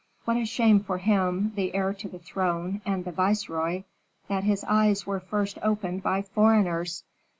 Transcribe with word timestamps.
What 0.25 0.35
a 0.35 0.45
shame 0.45 0.79
for 0.79 0.97
him, 0.97 1.51
the 1.55 1.75
heir 1.75 1.93
to 1.93 2.09
the 2.09 2.17
throne, 2.17 2.81
and 2.87 3.05
the 3.05 3.11
viceroy, 3.11 3.83
that 4.29 4.43
his 4.45 4.63
eyes 4.63 5.05
were 5.05 5.19
first 5.19 5.59
opened 5.61 6.01
by 6.01 6.23
foreigners! 6.23 7.03